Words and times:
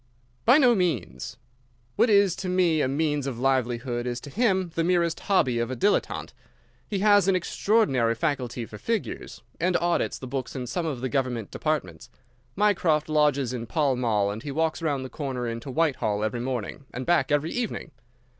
"By 0.45 0.57
no 0.57 0.73
means. 0.73 1.37
What 1.95 2.09
is 2.09 2.35
to 2.37 2.49
me 2.49 2.81
a 2.81 2.87
means 2.87 3.27
of 3.27 3.37
livelihood 3.37 4.07
is 4.07 4.19
to 4.21 4.31
him 4.31 4.71
the 4.73 4.83
merest 4.83 5.19
hobby 5.19 5.59
of 5.59 5.69
a 5.69 5.75
dilettante. 5.75 6.33
He 6.87 6.97
has 7.05 7.27
an 7.27 7.35
extraordinary 7.35 8.15
faculty 8.15 8.65
for 8.65 8.79
figures, 8.79 9.43
and 9.59 9.77
audits 9.77 10.17
the 10.17 10.25
books 10.25 10.55
in 10.55 10.65
some 10.65 10.87
of 10.87 11.01
the 11.01 11.09
government 11.09 11.51
departments. 11.51 12.09
Mycroft 12.55 13.09
lodges 13.09 13.53
in 13.53 13.67
Pall 13.67 13.95
Mall, 13.95 14.31
and 14.31 14.41
he 14.41 14.49
walks 14.49 14.81
round 14.81 15.05
the 15.05 15.07
corner 15.07 15.47
into 15.47 15.69
Whitehall 15.69 16.23
every 16.23 16.41
morning 16.41 16.85
and 16.91 17.05
back 17.05 17.31
every 17.31 17.51
evening. 17.51 17.91